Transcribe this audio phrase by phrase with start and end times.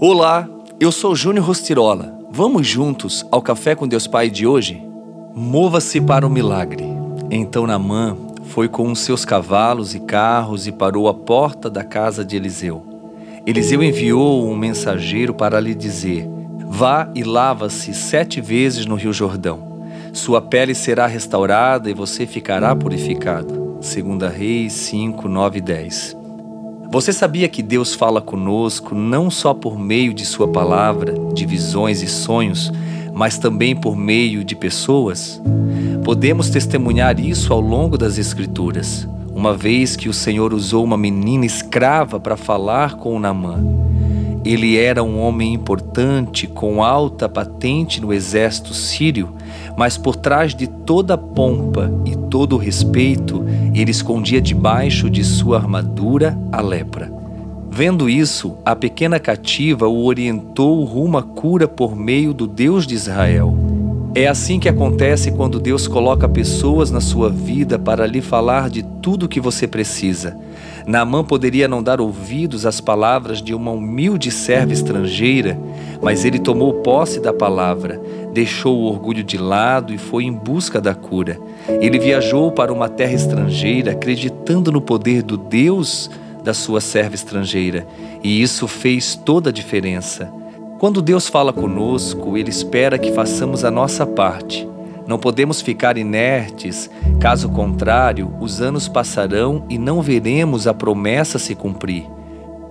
[0.00, 0.48] Olá,
[0.78, 2.16] eu sou Júnior Rostirola.
[2.30, 4.80] Vamos juntos ao Café com Deus Pai de hoje?
[5.34, 6.84] Mova-se para o milagre.
[7.28, 12.24] Então Namã foi com os seus cavalos e carros e parou à porta da casa
[12.24, 12.86] de Eliseu.
[13.44, 16.28] Eliseu enviou um mensageiro para lhe dizer:
[16.68, 19.82] Vá e lava-se sete vezes no Rio Jordão.
[20.12, 23.80] Sua pele será restaurada e você ficará purificado.
[23.80, 26.17] 2 Reis 5, 9 e 10.
[26.90, 32.02] Você sabia que Deus fala conosco não só por meio de Sua palavra, de visões
[32.02, 32.72] e sonhos,
[33.12, 35.38] mas também por meio de pessoas?
[36.02, 41.44] Podemos testemunhar isso ao longo das Escrituras, uma vez que o Senhor usou uma menina
[41.44, 43.62] escrava para falar com Naamã.
[44.42, 49.34] Ele era um homem importante, com alta patente no exército sírio,
[49.76, 53.44] mas por trás de toda a pompa e todo o respeito,
[53.80, 57.12] ele escondia debaixo de sua armadura a lepra.
[57.70, 62.94] Vendo isso, a pequena cativa o orientou rumo à cura por meio do Deus de
[62.94, 63.56] Israel.
[64.14, 68.82] É assim que acontece quando Deus coloca pessoas na sua vida para lhe falar de
[68.82, 70.36] tudo o que você precisa.
[70.86, 75.56] Naamã poderia não dar ouvidos às palavras de uma humilde serva estrangeira,
[76.02, 78.00] mas ele tomou posse da palavra,
[78.32, 81.38] deixou o orgulho de lado e foi em busca da cura.
[81.80, 86.10] Ele viajou para uma terra estrangeira, acreditando no poder do Deus
[86.42, 87.86] da sua serva estrangeira,
[88.22, 90.32] e isso fez toda a diferença.
[90.78, 94.68] Quando Deus fala conosco, Ele espera que façamos a nossa parte.
[95.08, 101.54] Não podemos ficar inertes, caso contrário, os anos passarão e não veremos a promessa se
[101.54, 102.04] cumprir.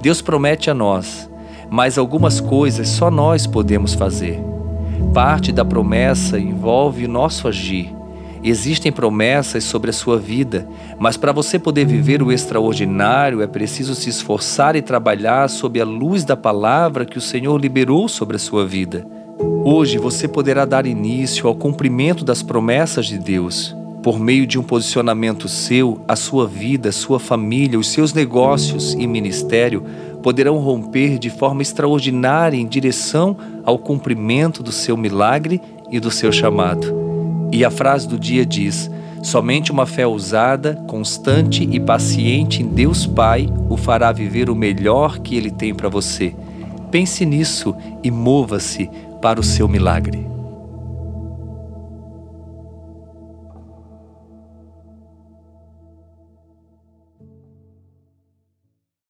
[0.00, 1.30] Deus promete a nós,
[1.72, 4.38] mas algumas coisas só nós podemos fazer.
[5.14, 7.90] Parte da promessa envolve o nosso agir.
[8.44, 13.94] Existem promessas sobre a sua vida, mas para você poder viver o extraordinário é preciso
[13.94, 18.40] se esforçar e trabalhar sob a luz da palavra que o Senhor liberou sobre a
[18.40, 19.06] sua vida.
[19.64, 23.74] Hoje você poderá dar início ao cumprimento das promessas de Deus.
[24.02, 29.06] Por meio de um posicionamento seu, a sua vida, sua família, os seus negócios e
[29.06, 29.84] ministério
[30.22, 35.60] poderão romper de forma extraordinária em direção ao cumprimento do seu milagre
[35.90, 37.02] e do seu chamado.
[37.52, 38.90] E a frase do dia diz:
[39.22, 45.18] Somente uma fé ousada, constante e paciente em Deus Pai o fará viver o melhor
[45.18, 46.34] que Ele tem para você.
[46.90, 48.90] Pense nisso e mova-se
[49.20, 50.26] para o seu milagre.